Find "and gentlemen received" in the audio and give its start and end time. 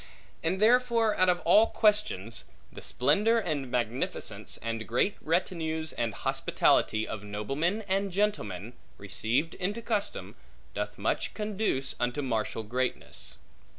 7.87-9.53